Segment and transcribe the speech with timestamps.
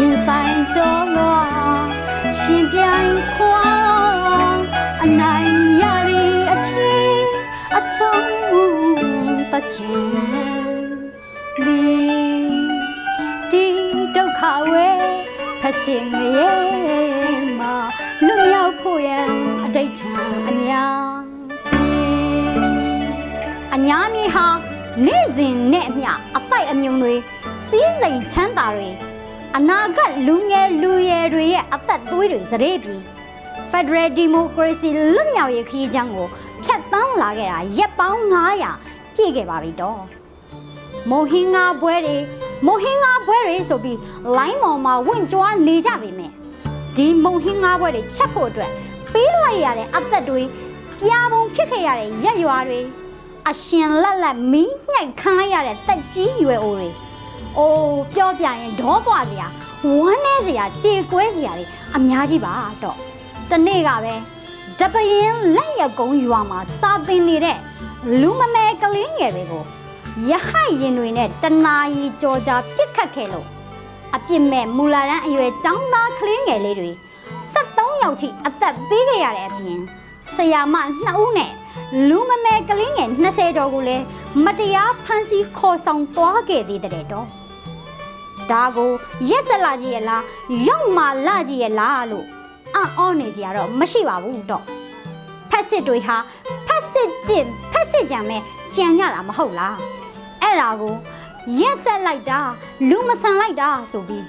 [0.00, 1.46] ရင်ဆိုင်ကြောလို့
[2.40, 3.62] ရှင်ပြိုင်ခွာ
[5.02, 7.14] အနိုင်ရသည်အထည်
[7.76, 8.30] အဆုံး
[9.52, 10.04] တချင်
[11.56, 11.80] ဒီ
[13.50, 13.64] ဒီ
[14.16, 14.40] ဒုက္ခ
[14.70, 14.88] ဝဲ
[15.60, 16.06] ဖက်စင်
[16.36, 16.60] ရဲ့
[17.58, 17.74] မှာ
[18.26, 19.28] လွတ်မြောက်ဖို့ရန်
[19.64, 20.12] အတိတ်ထံ
[20.48, 21.10] အများ
[23.74, 24.46] အညာမြေဟာ
[25.06, 27.14] နေ့စဉ်နဲ့အမျှအပိုက်အမြုံတွေ
[27.66, 29.09] စီးစိမ်ချမ်းသာတွေ
[29.56, 33.00] အနာဂတ်လူငယ်လူရွယ်တွေရဲ့အသက်သွေးတွေစရေပြီး
[33.70, 36.28] Federal Democracy လွတ်မြောက်ရေးခရီးချမ်းကို
[36.64, 38.20] ဖျက်ဆီးလာခဲ့တာရက်ပေါင်း
[38.68, 40.00] 900ပြည့်ခဲ့ပါပြီတော့
[41.10, 42.16] မိုဟင်းငါပွဲတွေ
[42.66, 43.98] မိုဟင်းငါပွဲတွေဆိုပြီး
[44.36, 46.30] လိုင်းမော်မှာဝင့်ကြွားနေကြပြီမဲ့
[46.96, 48.70] ဒီမုံဟင်းငါပွဲတွေချက်ဖို့အတွက်
[49.12, 50.42] ပေးလိုက်ရတဲ့အသက်တွေ
[51.00, 52.80] ပြာပုံဖြစ်ခဲ့ရတဲ့ရက်ရွာတွေ
[53.48, 57.09] အရှင်လက်လက်မီးညှိုက်ခမ်းလိုက်ရတဲ့တက်ကြီးရွယ်အိုတွေ
[57.58, 59.46] အိုးပြောပြရင်ဒေါပွားစရာ
[59.84, 61.64] ဝမ်းနေစရာကြေကွဲစရာတွေ
[61.96, 62.52] အများကြီးပါ
[62.82, 62.96] တော့
[63.50, 64.14] တနေ့ကပဲ
[64.78, 67.58] တပရင်လက်ရက်ကုန်းရွာမှာစာသင်နေတဲ့
[68.20, 69.64] လူမမဲကလေးငယ်တွေကို
[70.30, 73.46] ရဟတ်ရင်တွေနဲ့တနာရီကြော်ကြာပြစ်ခတ်ခဲ့လို့
[74.14, 76.90] အပြစ်မဲ့မူလာရန်အရွယ်ចောင်းသားကလေးငယ်လေးတွေ
[77.44, 79.80] 73ယောက်ထိအသက်ပေးခဲ့ရတဲ့အပြင်
[80.36, 81.52] ဆရာမ2ဦးနဲ့
[82.08, 84.04] လူမမဲကလေးငယ်20ကျော်ကိုလည်း
[84.44, 87.39] မတရားဖမ်းဆီးခေါ်ဆောင်သွားခဲ့သေးတဲ့တော့
[88.50, 88.90] ဒါကို
[89.30, 90.22] ရက်ဆက်လာကြီးရဲ့လား
[90.68, 92.26] ရောက်မာလာကြီးရဲ့လားလို့
[92.74, 94.64] အံ့ဩနေကြရတော့မရှိပါဘူးတော့
[95.50, 96.16] ဖက်စစ်တွေဟာ
[96.66, 98.42] ဖက်စစ်ကျင်ဖက်စစ်ကြံမဲ့
[98.76, 99.76] ကြံရတာမဟုတ်လား
[100.42, 100.94] အဲ့ဒါကို
[101.60, 102.40] ရက်ဆက်လိုက်တာ
[102.88, 104.24] လူမဆန်လိုက်တာဆိုပြီး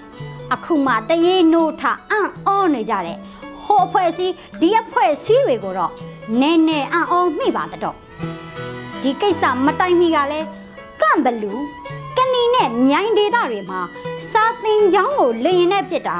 [0.53, 3.17] အခုမှတရေနိုးထအံ့ဩနေကြတဲ့
[3.63, 5.91] ဟိုအဖွဲ့အစည်းဒီအဖွဲ့အစည်းတွေကိုတော့
[6.39, 7.95] နည်းနည်းအံ့ဩမိပါတော့
[9.01, 10.47] ဒီကိစ္စမတိုင်မီကလည်း
[11.01, 12.00] ကန့်ဘလူးက
[12.61, 13.81] နီနဲ့မြိုင်ဒေသတွေမှာ
[14.31, 16.17] စာသင်ကျောင်းကိုလေရင်နဲ့ပစ်တာ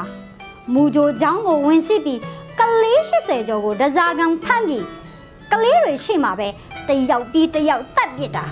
[0.72, 2.20] မူဂျိုကျောင်းကိုဝင်စစ်ပြီး
[2.58, 4.86] ကလေး80ကျော်ကိုဒဇာကန်ဖမ်းပြီး
[5.52, 6.48] ကလေးတွေရှိမှပဲ
[6.88, 8.44] တယောက်ပြီးတယောက်တတ်ပစ်တာ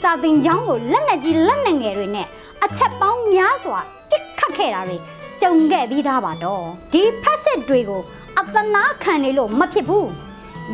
[0.00, 2.26] စာသင်ကျောင်းကိုလက်နဲ့ကြီးလက်နဲ့ငယ်တွေနဲ့
[2.64, 3.78] အချက်ပေါင်းများစွာ
[4.10, 4.96] ပစ်ခတ်ခဲ့တာတွေ
[5.40, 8.02] ကြုံခဲ့ပြီးသားပါတော့ဒီဖက်စစ်တွေကို
[8.38, 10.08] အသနာခံနေလို့မဖြစ်ဘူး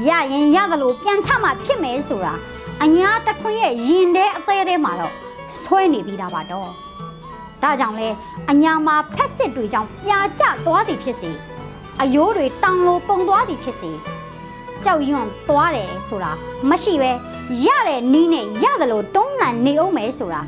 [0.09, 2.35] ရရင်ရသလိုပြန်ချမှဖြစ်မယ်ဆိုတာ
[2.83, 5.24] အညာတစ်ခွင်ရဲ့ရင်ထဲအသေးထဲမှာတော့
[5.63, 6.71] ဆွဲနေပြီးသားပါတော့
[7.63, 8.09] ဒါကြောင့်လဲ
[8.51, 11.31] အညာမှာဖက်စစ်တွေကြောင့်ပြာကျသွားသည်ဖြစ်စေ
[12.03, 13.91] အယိုးတွေတောင်လိုပုံသွားသည်ဖြစ်စေ
[14.85, 16.33] ကြောက်ရွံ့သွားတယ်ဆိုတာ
[16.71, 17.11] မရှိပဲ
[17.67, 20.41] ရတဲ့နီးနဲ့ရတယ်လို့တုံးလန်နေအောင်မယ်ဆိုတာ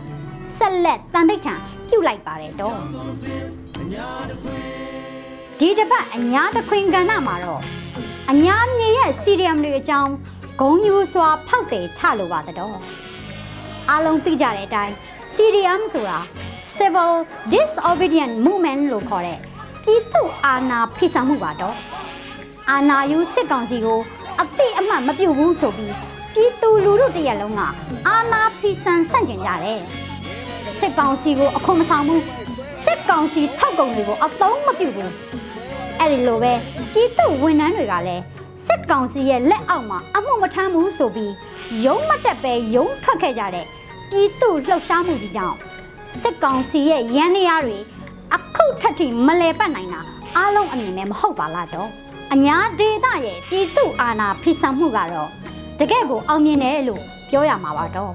[0.56, 1.54] ဆက်လက်တန်တိတ်ထံ
[1.88, 2.74] ပြုတ်လိုက်ပါတယ်တော့
[5.58, 7.60] ဒီတစ်ပတ်အညာတစ်ခွင်ကဏ္ဍမှာတော့
[8.30, 10.12] အညာမြေရဲ့စီရီယမ်တွေအကြောင်း
[10.60, 12.76] ဂုံယူစွာဖောက်တယ်ချလိုပါတော့
[13.90, 14.94] အားလုံးသိကြတဲ့အတိုင်း
[15.34, 16.18] CDM ဆိုတာ
[16.76, 17.12] Civil
[17.52, 19.38] Disobedient Movement လို့ခေါ်တဲ့
[19.84, 21.76] ပြည်သူအာဏာဖိဆောင်မှုပါတော့
[22.70, 23.98] အာဏာယူစစ်ကောင်စီကို
[24.40, 25.94] အသိအမှတ်မပြုတ်ဘူးဆိုပြီး
[26.34, 27.60] ပြည်သူလူထုတရက်လုံးက
[28.08, 29.80] အာဏာဖိဆန်ဆန့်ကျင်ကြတယ်
[30.78, 32.22] စစ်ကောင်စီကိုအခွန်မဆောင်ဘူး
[32.84, 35.12] စစ်ကောင်စီထောက်ကုန်တွေကိုအသုံးမပြုဘူး
[35.98, 36.52] အဲ့ဒီလိုပဲ
[36.92, 38.22] ပြည်သူဝန်ထမ်းတွေကလည်း
[38.66, 41.32] စစ်ကောင်စီရဲ့လက်အောက်မှာအမှုမထမ်းဘူးဆိုပြီး
[41.84, 43.66] ရုံးမတက်ပဲရုံးထွက်ခဲ့ကြတဲ့
[44.10, 45.56] ပြည်သူလှုပ်ရှားမှုကြီးကြောင့်
[46.20, 47.78] စစ်ကောင်စီရဲ့ရန်နေရတွေ
[48.34, 50.00] အခုထက်ထိမလဲပတ်နိုင်တာ
[50.36, 51.90] အားလုံးအမြင်နဲ့မဟုတ်ပါလားတော့
[52.32, 55.28] အညာဒေတာရဲ့ပြည်သူအာဏာဖိဆောင်မှုကတော့
[55.78, 58.12] တကယ့်ကိုအောင်မြင်တယ်လို့ပြောရမှာပါတော့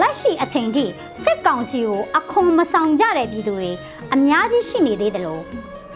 [0.00, 0.84] လက်ရှိအချိန်ထိ
[1.22, 3.70] စစ်ကောင်စီကိုအခွန်မဆောင်ကြတဲ့ပြည်သူတွေ
[4.14, 5.42] အများကြီးရှိနေသေးတယ်လို့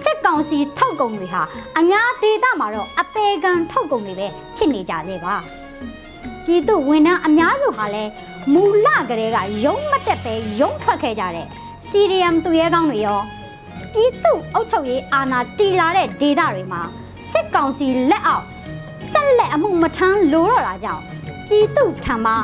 [0.02, 1.42] စစ်ကောင်စီထုတ်ကုန်တွေဟာ
[1.78, 4.26] အညာဒေသမှာတော့အပေခံထုတ်ကုန်တွေပဲ
[4.56, 5.34] ဖြစ်နေကြသေးပါ
[6.48, 8.10] ပြည်သူဝန်ထမ်းအများစုဟာလည်း
[8.52, 11.46] မူလကလေးကရုံးမတက်ပဲရုံးထွက်ခဲ့ကြတဲ့
[11.88, 13.20] စီရီယမ်သူရဲကောင်းတွေရော
[13.92, 16.82] ပြည်သူအုပ်ချုပ်ရေးအာဏာတီလာတဲ့ဒေသတွေမှာ
[17.32, 18.44] စစ်ကောင်စီလက်အောက်
[19.10, 21.02] ဆက်လက်အမှုမထမ်းလိုတော့တာကြောင့်
[21.48, 22.36] ပြည်သူထံမှာ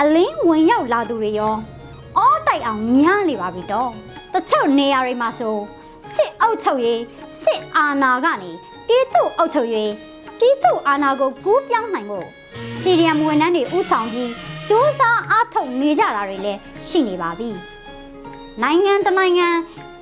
[0.00, 1.54] အလင်းဝင်ရောက်လာသူတွေရော
[2.18, 3.90] အောတိုက်အောင်များနေပါပြီတော့
[4.32, 5.56] တချို့နေရာတွေမှာဆို
[6.14, 7.00] စစ်အုပ်ချုပ်ရေး
[7.42, 8.50] စစ်အာဏာကနေ
[8.88, 9.90] ပြည်သူအုပ်ချုပ်ရေး
[10.40, 12.26] ပြည်သူအာဏာကိုကူးပြောင်းနိုင်ဖို့
[12.80, 14.32] စီရီယမ်ဝန်ထမ်းတွေဥဆောင်ပြီး
[14.68, 17.50] စူးစမ်းအားထုတ်နေကြတာတွေလည်းရှိနေပါပြီ
[18.62, 19.48] နိုင်ငံတနိုင်ငံ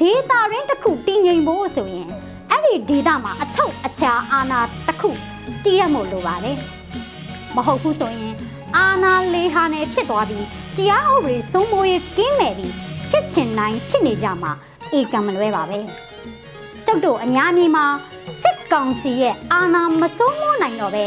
[0.00, 2.08] ဒေသရင်းတစ်ခုတည်ငြိမ်ဖို့ဆိုရင်
[2.50, 5.11] အဲ့ဒီဒေသမှာအချုပ်အခြာအာဏာတစ်ခု
[5.64, 6.58] တည်ရမို့လိုပါတယ်
[7.56, 8.34] မဟုတ်ဘူးဆိုရင်
[8.76, 10.46] အာနာလေးဟာနဲ့ဖြစ်သွားပြီး
[10.76, 12.75] တရားဥပဒေစိုးမိုးရေးကင်းမဲ့ပြီး
[13.11, 14.52] ဖြစ်ချင်နိုင်ဖြစ်နေကြမှာ
[14.93, 15.79] အေကံမလွဲပါပဲ
[16.87, 17.84] ကျုပ်တို့အများကြီးမှာ
[18.14, 18.18] စစ်
[18.73, 21.05] ကောင်စီရဲ့အာဏာမစိုးမိုးနိုင်တော့ပဲ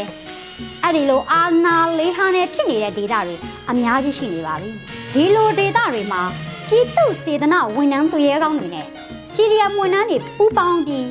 [0.82, 3.36] အဲ့ဒီလိုအာဏာလေးဟာနဲ့ဖြစ်နေတဲ့ဒေသတွေ
[3.70, 4.70] အများကြီးရှိနေပါပြီ
[5.14, 6.22] ဒီလိုဒေသတွေမှာ
[6.68, 8.86] ပြည်သူစေတနာဝန်ထမ်းသူရဲကောင်းတွေနဲ့
[9.32, 11.06] စီရီယမ်ဝန်ထမ်းတွေပူးပေါင်းပြီး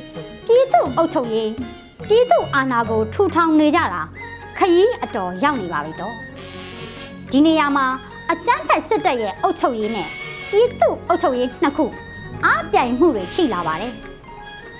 [0.46, 1.50] ပြည်သူအုပ်ချုပ်ရေး
[2.08, 4.02] ပြည်သူအာဏာကိုထူထောင်နေကြတာ
[4.58, 6.14] ခရီးအတော်ရောက်နေပါပြီတော့
[7.30, 7.86] ဒီနေရာမှာ
[8.30, 10.08] အကြမ်းဖက်စစ်တပ်ရဲ့အုပ်ချုပ်ရေးနဲ့
[10.50, 11.86] ပြည်သူအုပ်ချုပ်ရေးနှစ်ခု
[12.44, 13.94] အားပြိုင်မှုတွေရှိလာပါတယ်။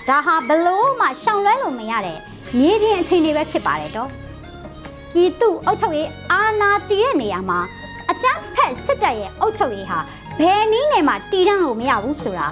[0.07, 2.19] ဒါဟာဘလို့မှရှောင်လွဲလို့မရတဲ့
[2.59, 4.09] မြေပြင်အခြေအနေပဲဖြစ်ပါတယ်တော့။
[5.13, 7.59] ပြည်သူအုပ်ချုပ်ရေးအာဏာတည်တဲ့နေရာမှာ
[8.11, 9.99] အကြမ်းဖက်စစ်တပ်ရဲ့အုပ်ချုပ်ရေးဟာ
[10.39, 12.47] ဘယ်နည်းနဲ့မှတည်တံ့လို့မရဘူးဆိုတာ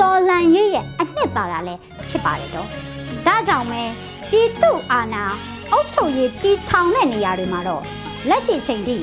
[0.00, 2.68] တော်လန်ရေးရဲ့အနှစ်သာရလည်းဖြစ်ပါတယ်တော့။
[3.26, 3.82] ဒါကြောင့်ပဲ
[4.30, 5.24] ပြည်သူအာဏာ
[5.72, 7.82] အုပ်ချုပ်ရေးတည်ထောင်တဲ့နေရာတွေမှာတော့
[8.28, 8.96] လက်ရှိချိန်ထိ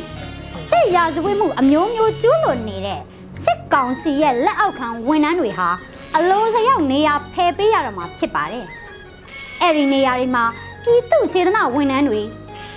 [0.69, 3.01] စစ်ရာဇဝတ်မှုအမျိုးမျိုးကျူးလွန်နေတဲ့
[3.43, 5.69] စစ်ကောင်စီရဲ့လက်အောက်ခံဝန်ထမ်းတွေဟာ
[6.17, 8.65] အလုံးလျောက်နေရာဖယ်ပေးရတော့မှာဖြစ်ပါတယ်။
[9.61, 10.43] အဲ့ဒီနေရာတွေမှာ
[10.83, 12.21] ပြည်သူစေတနာဝန်ထမ်းတွေ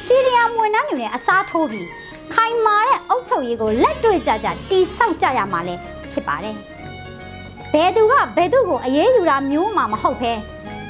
[0.05, 1.87] စီရီယမ်ဝန်ထမ်းတွေနဲ့အစားထိုးပြီး
[2.35, 5.81] ခိုင်မာတဲ့အုပ်ချုပ်ရေးကိုလက်တွေ့ကြကြတိဆောက်ကြရမှာလည်း
[6.13, 6.57] ဖြစ်ပါတယ်။
[7.73, 10.33] ဘယ်သူကဘယ်သူကိုအရေးယူတာမျိုးမှမဟုတ်ဘဲ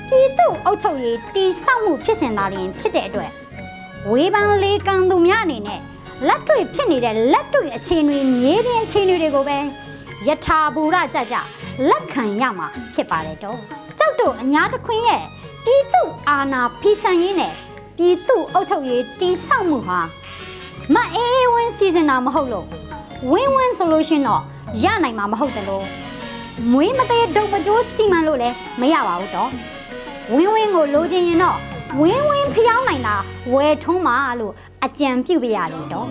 [0.08, 3.30] ပြည်သူအုပ်ချုပ်ရေးတိဆောက်မှုဖြစ်စဉ်သာလျှင်ဖြစ်တဲ့အတွက်
[4.10, 5.80] ဝေဖန်လေးကံသူများအနေနဲ့
[6.28, 9.58] လက်တွေ့ဖြစ်နေတဲ့လက်တွေ့အခြေအနေမြေပြင်အခြေအနေတွေကိုပဲ
[10.28, 11.36] ယထာဘူရကြကြ
[11.88, 13.58] လက်ခံရမှာဖြစ်ပါတယ်တော့
[13.98, 15.22] ကျောက်တို့အညာတခွင်းရဲ့
[15.64, 17.52] ပြည်သူအာဏာဖီဆန်ရေးနဲ့
[17.96, 19.98] ပြည်သူအုပ်ချုပ်ရေးတိဆောက်မှုဟာ
[20.94, 22.66] မအေးအေးဝင်းစီစဉ်တာမဟုတ်လို့
[23.30, 24.42] ဝင်းဝင်းဆိုလို့ရှရင်တော့
[24.84, 25.84] ရနိုင်မှာမဟုတ်တယ်လို့
[26.72, 29.50] မွေးမသေးဒုံမကျိုးစီမံလို့လည်းမရပါဘူးတော့
[30.32, 31.58] ဝင်းဝင်းကိုလိုချင်ရင်တော့
[32.00, 33.16] ဝင်းဝင်းဖျောင်းနိုင်တာ
[33.52, 34.52] ဝယ်ထုံးပါလို့
[34.84, 36.08] အကြံပြုပြရတယ်တော့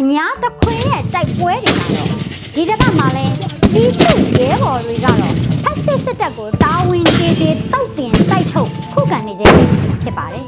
[0.00, 2.10] အညာတခွင်းရဲ့တိုက်ပွဲတွေကတော့
[2.54, 3.26] ဒီတစ်ပတ်မှာလဲ
[3.72, 5.34] ပြည်သူရဲဘော်တွေကတော့
[5.64, 9.46] ဖက်စစ်စစ်တပ်ကိုတာဝန်ကျေကျေတောက်တင်တိုက်ထုတ်ခုခံနေစေ
[10.02, 10.46] ဖြစ်ပါတယ်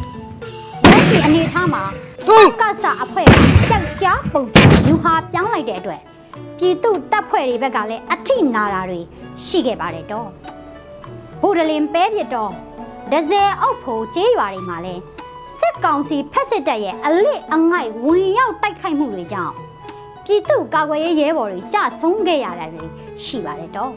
[0.89, 1.83] လက်ရှိအနေအထားမှာ
[2.27, 2.31] စ
[2.61, 3.29] ကစအဖွဲ့
[3.69, 6.01] ကြောက်ကြားပုံစံယူဟာပြောင်းလိုက်တဲ့အတွက်
[6.59, 9.01] ပြည်သူတပ်ဖွဲ့တွေဘက်ကလည်းအထိနာတာတွေ
[9.45, 10.29] ရှိခဲ့ပါတယ်တော့
[11.43, 12.53] ဘုဒ္ဓလင်ပဲပြစ်တော့
[13.13, 14.95] ဒဇယ်အုပ်ဖို့ကျေးရွာတွေမှာလဲ
[15.59, 19.55] စစ်ကောင်စီဖက်စစ်တပ်ရဲ့အလစ်အငိုက်ဝင်ရောက်တိုက်ခိုက်မှုတွေကြောင့်
[20.25, 22.85] ပြည်သူကာကွယ်ရေးရဲဘော်တွေကြဆုံးခဲ့ရတာတွေ
[23.25, 23.93] ရှိပါတယ်တော့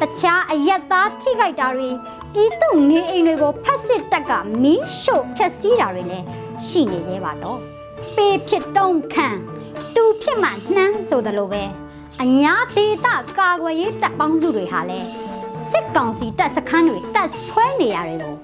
[0.00, 1.88] တခြားအရက်သားထိခိုက်တာတွေ
[2.32, 4.32] ပြည်သူနေအိမ်တွေကိုဖက်စစ်တပ်က
[4.62, 6.26] မီးရှို့ဖျက်ဆီးတာတွေလည်း
[6.66, 7.58] ရှိနေသေးပါတော့
[8.16, 9.28] ပေဖြစ်တုံးခံ
[9.94, 11.62] တူဖြစ်မှနှမ်းဆိုသလိုပဲ
[12.22, 15.08] အညာဒေတာကာကွယ်ရေးတပ်ပေါင်းစုတွေဟာလည်း
[15.70, 18.38] စစ်ကောင်စီတပ်စခန်းတွေတပ်ဆွဲနေရတယ်လို့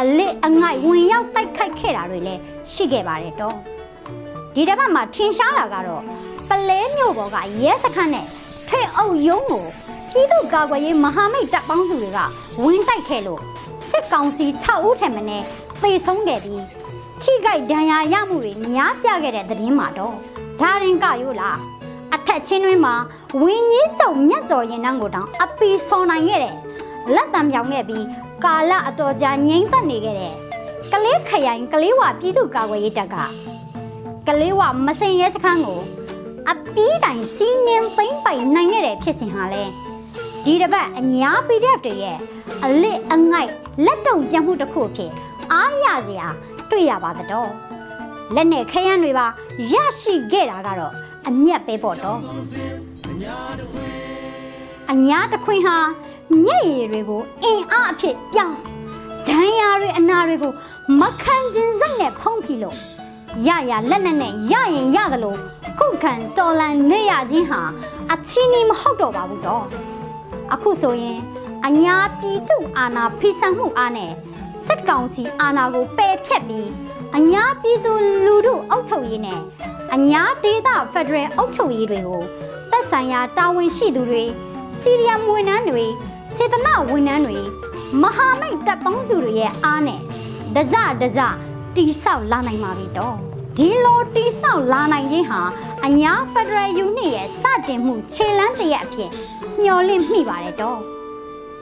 [0.00, 2.40] အလစ်အငိုက်ဝင်ရောက်တိုက်ခိုက်ခဲ့တာတွေလည်း
[2.72, 3.56] ရှိခဲ့ပါတယ်တော့
[4.54, 6.02] ဒီတစ်ပတ်မှာထင်ရှားတာကတော့
[6.48, 8.26] ပလဲမြို့ပေါ်ကရဲစခန်းနဲ့
[8.68, 9.64] ထွေအုပ်ရုံးကို
[10.10, 12.18] ပြည်သူ့ကာကွယ်ရေးမဟာမိတ်တပ်ပေါင်းစုတွေက
[12.62, 13.40] ဝင်တိုက်ခဲ့လို့
[13.90, 15.28] စစ်ကောင်စီ6ဦးထက်မင်း
[15.82, 16.62] သေဆုံးခဲ့ပြီး
[17.22, 20.14] ထိခိုက်ဒဏ်ရာရမှုတွေများပြခဲ့တဲ့သတင်းမှာတော့
[20.60, 21.58] ဒါရင်ကရိုးလား
[22.14, 22.94] အထက်ချင်းတွင်းမှာ
[23.40, 26.46] ဝင်းကြီးစုံမြတ်ကျော်ရင်နှန်းကိုတောင်အပီဆော်နိုင်ခဲ့တ
[27.08, 28.04] ယ်လက်တံပြောင်ခဲ့ပြီး
[28.44, 30.34] ကာလအတော်ကြာငိမ့်သက်နေခဲ့တဲ့
[30.92, 33.16] ကလေးခရိုင်ကလေးဝပြည်သူ့ကာကွယ်ရေးတပ်က
[34.28, 35.80] ကလေးဝမစင်ရဲစခန်းကို
[36.50, 39.62] အပီးတိုင်စီးနင်းသိမ့်ပိုင်နိုင်ခဲ့တဲ့ဖြစ်စဉ်ဟာလဲ
[40.44, 42.16] ဒီတစ်ပတ်အညာ PDF တွေရဲ့
[42.64, 43.50] အလစ်အငိုက်
[43.84, 45.10] လက်တုံပြတ်မှုတစ်ခုအဖြစ်
[45.52, 46.28] အားရစရာ
[46.70, 47.50] တွေ့ရပါတော့
[48.34, 49.26] လက်နဲ့ခရမ်းတွေပါ
[49.72, 50.92] ရရှိခဲ့တာကတော့
[51.28, 52.18] အမျက်ပဲပေါ့တော့
[54.90, 55.76] အညာတခွင်ဟာ
[56.44, 58.58] မျက်ရည်တွေကိုအင်အားအဖြစ်ပြောင်း
[59.28, 60.52] ဒဏ်ရာတွေအနာတွေကို
[61.00, 62.76] မခံခြင်းစိတ်နဲ့ဖုံးဖိလို့
[63.46, 65.36] ရရလက်နဲ့နဲ့ရရင်ရသလို
[65.78, 67.60] ခုခံတော်လန်နေရခြင်းဟာ
[68.12, 69.64] အချီးနီးမဟုတ်တော့ပါဘူးတော့
[70.52, 71.18] အခုဆိုရင်
[71.66, 74.12] အညာပြည်သူအာဏာဖိစံမှုအားနဲ့
[74.66, 76.68] စစ်ကောင်စီအာဏာကိုပယ်ဖြတ်ပြီး
[77.16, 77.92] အညာပြည်သူ
[78.24, 79.40] လူထုအုပ်ချုပ်ရေးနဲ့
[79.94, 82.22] အညာဒေသဖက်ဒရယ်အုပ်ချုပ်ရေးတွေကို
[82.70, 84.24] သက်ဆိုင်ရာတာဝန်ရှိသူတွေ
[84.78, 85.86] စီရီယံဝန်ထမ်းတွေ
[86.36, 87.38] စေတနာဝန်ထမ်းတွေ
[88.02, 90.00] မဟာမိတ်တပ်ပေါင်းစုတွေရဲ့အားနဲ့
[90.54, 91.18] ဒဇဒဇ
[91.76, 93.16] တိဆောက်လာနိုင်ပါပြီတော့
[93.58, 95.40] ဒီလိုတိဆောက်လာနိုင်ခြင်းဟာ
[95.86, 99.10] အညာဖက်ဒရယ်ယူနစ်ရဲ့စတင်မှုခြေလမ်းတစ်ရက်အဖြစ်
[99.62, 100.78] မျှော်လင့်မိပါတယ်တော့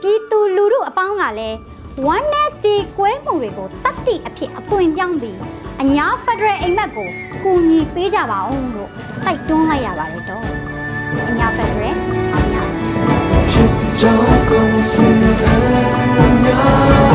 [0.01, 1.57] ပြည်သူလူထုအပေါင်းကလည်း
[2.05, 5.37] ဝမ်းနဲ့ကြေကွဲမှုတွေကိုတတ်တိအဖြစ်အပွင့်ပြောင်းပြီး
[5.81, 7.09] အညာဖက်ဒရယ်အိမ်မက်ကို
[7.43, 8.91] ကူညီပေးကြပါအောင်လို့
[9.25, 10.43] တိုက်တွန်းလိုက်ရပါတယ်တော့
[11.29, 12.30] အညာဖက်ဒရယ်
[14.01, 15.19] အညာဖြစ်ကြောင်းကုန်စင်
[16.17, 17.10] အများ